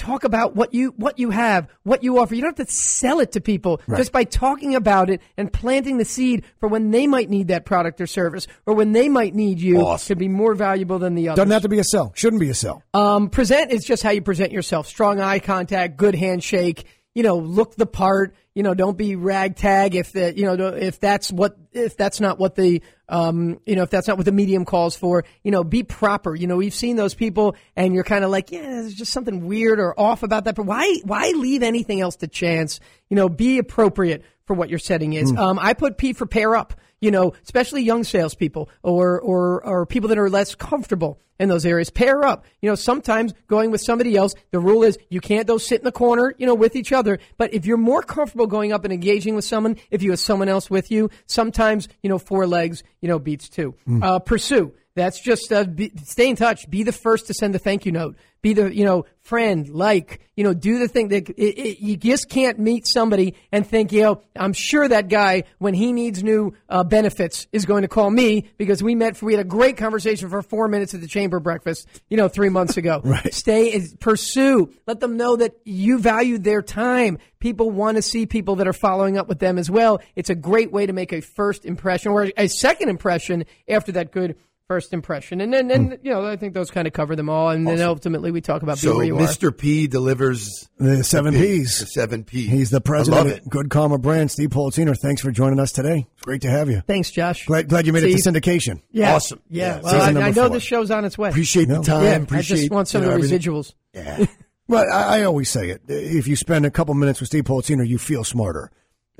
[0.00, 2.34] talk about what you what you have, what you offer.
[2.34, 5.98] You don't have to sell it to people just by talking about it and planting
[5.98, 9.34] the seed for when they might need that product or service or when they might
[9.34, 10.08] need you Awesome.
[10.14, 11.36] to be more valuable than the other.
[11.36, 12.12] Doesn't have to be a sell.
[12.14, 12.82] Shouldn't be a sell.
[12.94, 14.86] Um, present is just how you present yourself.
[14.86, 16.86] Strong eye contact, good handshake.
[17.20, 18.34] You know, look the part.
[18.54, 22.38] You know, don't be ragtag if that you know if that's what if that's not
[22.38, 22.80] what the
[23.10, 25.26] um you know if that's not what the medium calls for.
[25.44, 26.34] You know, be proper.
[26.34, 29.46] You know, we've seen those people, and you're kind of like, yeah, there's just something
[29.46, 30.54] weird or off about that.
[30.54, 32.80] But why why leave anything else to chance?
[33.10, 35.30] You know, be appropriate for what your setting is.
[35.36, 36.72] Um, I put P for pair up.
[37.00, 41.64] You know, especially young salespeople or or or people that are less comfortable in those
[41.64, 41.88] areas.
[41.90, 42.44] Pair up.
[42.60, 44.34] You know, sometimes going with somebody else.
[44.50, 46.34] The rule is you can't go sit in the corner.
[46.38, 47.18] You know, with each other.
[47.38, 50.48] But if you're more comfortable going up and engaging with someone, if you have someone
[50.48, 52.82] else with you, sometimes you know four legs.
[53.00, 53.74] You know, beats two.
[54.02, 54.72] Uh, pursue.
[54.94, 56.68] That's just uh, be, stay in touch.
[56.68, 58.16] Be the first to send a thank you note.
[58.42, 61.96] Be the you know friend, like you know, do the thing that it, it, you
[61.96, 66.24] just can't meet somebody and think you know I'm sure that guy when he needs
[66.24, 69.16] new uh, benefits is going to call me because we met.
[69.16, 71.86] For, we had a great conversation for four minutes at the chamber breakfast.
[72.08, 73.02] You know, three months ago.
[73.10, 73.34] Right.
[73.34, 74.72] Stay pursue.
[74.86, 77.18] Let them know that you value their time.
[77.40, 80.00] People want to see people that are following up with them as well.
[80.14, 84.12] It's a great way to make a first impression or a second impression after that
[84.12, 84.36] good
[84.70, 85.40] first impression.
[85.40, 85.92] And then, then hmm.
[86.06, 87.48] you know, I think those kind of cover them all.
[87.50, 89.20] And then ultimately we talk about So where you are.
[89.20, 89.50] Mr.
[89.56, 91.92] P delivers The seven the P's.
[91.92, 92.46] seven P.
[92.46, 93.48] He's the I president love of it.
[93.50, 94.96] Good Karma Brand, Steve Politziner.
[94.96, 96.06] Thanks for joining us today.
[96.12, 96.82] It's great to have you.
[96.86, 97.46] Thanks, Josh.
[97.46, 98.80] Glad, glad you made it to syndication.
[98.92, 99.16] Yeah.
[99.16, 99.40] Awesome.
[99.50, 99.78] Yeah.
[99.78, 100.50] Yeah, Well, I, I know four.
[100.50, 101.30] the show's on its way.
[101.30, 101.78] Appreciate No.
[101.78, 102.04] the time.
[102.30, 103.52] yeah, I just want some you know, of the everything.
[103.52, 103.74] residuals.
[103.92, 104.26] Yeah.
[104.68, 105.82] Well, I, I always say it.
[105.88, 108.70] If you spend a couple minutes with Steve Politziner, you feel smarter.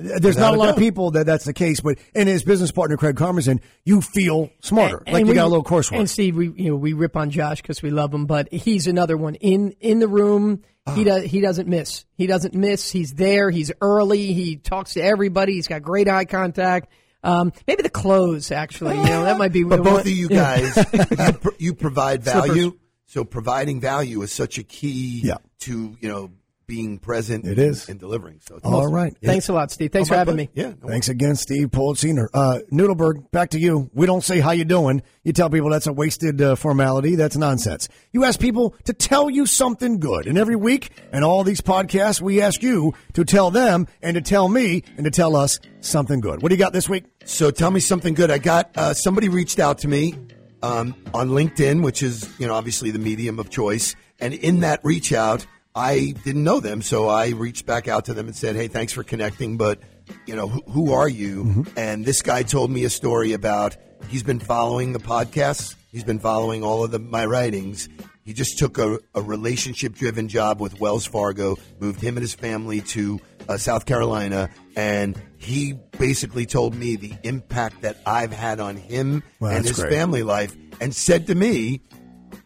[0.01, 2.43] There's not Without a a lot of people that that's the case, but and his
[2.43, 5.99] business partner Craig Karmazin, you feel smarter, And like you we- got a little coursework.
[5.99, 8.87] And Steve, we you know we rip on Josh because we love him, but he's
[8.87, 10.61] another one in in the room.
[10.87, 10.95] Ah.
[10.95, 12.05] He does he doesn't miss.
[12.15, 12.89] He doesn't miss.
[12.91, 13.49] He's there.
[13.51, 14.33] He's early.
[14.33, 15.53] He talks to everybody.
[15.53, 16.91] He's got great eye contact.
[17.23, 18.97] Um, maybe the clothes, actually.
[18.97, 19.63] You know that might be.
[19.63, 22.47] But both of you guys, you, pr- you provide Slippers.
[22.47, 22.77] value.
[23.05, 25.35] So providing value is such a key Yeah.
[25.59, 26.31] to you know
[26.71, 27.45] being present.
[27.45, 27.89] It is.
[27.89, 28.39] and delivering.
[28.47, 28.93] So it's All awesome.
[28.93, 29.13] right.
[29.21, 29.91] Thanks a lot, Steve.
[29.91, 30.49] Thanks Oh, for having pleasure.
[30.55, 30.61] me.
[30.61, 30.73] Yeah.
[30.81, 32.27] no Thanks again, Steve Politziner.
[32.33, 33.89] Uh, Nudelberg, back to you.
[33.93, 35.01] We don't say how you doing.
[35.25, 37.15] You tell people that's a wasted uh, formality.
[37.15, 37.89] That's nonsense.
[38.13, 40.27] You ask people to tell you something good.
[40.27, 44.21] And every week, and all these podcasts, we ask you to tell them and to
[44.21, 46.41] tell me and to tell us something good.
[46.41, 47.03] What do you got this week?
[47.25, 48.31] So tell me something good.
[48.31, 50.15] I got uh, somebody reached out to me
[50.63, 54.79] um, on LinkedIn, which is you know obviously the medium of choice, and in that
[54.85, 58.55] reach out, I didn't know them, so I reached back out to them and said,
[58.55, 59.79] "Hey, thanks for connecting, but
[60.25, 63.77] you know who, who are you?" And this guy told me a story about
[64.09, 67.87] he's been following the podcasts, he's been following all of the, my writings.
[68.23, 72.35] He just took a, a relationship driven job with Wells Fargo, moved him and his
[72.35, 78.59] family to uh, South Carolina, and he basically told me the impact that I've had
[78.59, 79.91] on him and his great.
[79.91, 81.81] family life, and said to me,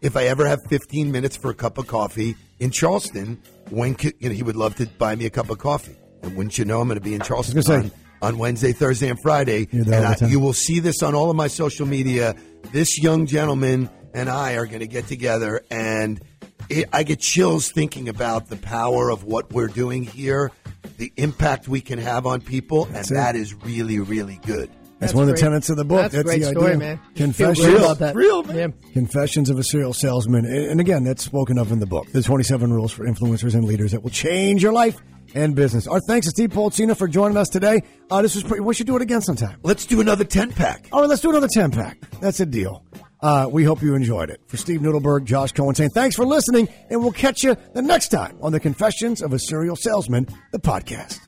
[0.02, 4.13] if I ever have 15 minutes for a cup of coffee in Charleston, when could,
[4.20, 5.96] you know, he would love to buy me a cup of coffee.
[6.22, 7.91] And wouldn't you know, I'm going to be in Charleston on,
[8.22, 9.68] on Wednesday, Thursday, and Friday.
[9.72, 12.36] And I, you will see this on all of my social media.
[12.72, 16.22] This young gentleman and I are going to get together, and
[16.70, 20.52] it, I get chills thinking about the power of what we're doing here,
[20.98, 23.13] the impact we can have on people, and it.
[23.13, 24.70] that is really, really good.
[24.99, 25.41] That's, That's one of the great.
[25.41, 26.01] tenets of the book.
[26.03, 26.77] That's a great the story, idea.
[26.77, 26.99] man.
[27.15, 27.60] Confessions.
[27.60, 28.15] Feel great about that.
[28.15, 28.55] Real, man.
[28.86, 28.91] Yeah.
[28.93, 30.45] Confessions of a Serial Salesman.
[30.45, 32.10] And again, that's spoken of in the book.
[32.13, 34.97] The 27 rules for influencers and leaders that will change your life
[35.34, 35.86] and business.
[35.86, 37.81] Our thanks to Steve Politziner for joining us today.
[38.10, 39.60] Uh, this was pretty, we should do it again sometime.
[39.63, 40.88] Let's do another 10 pack.
[40.93, 41.97] All right, let's do another 10 pack.
[42.21, 42.86] That's a deal.
[43.21, 44.39] Uh, we hope you enjoyed it.
[44.47, 48.10] For Steve Nudelberg, Josh Cohen saying thanks for listening, and we'll catch you the next
[48.10, 51.19] time on the Confessions of a Serial Salesman, the podcast.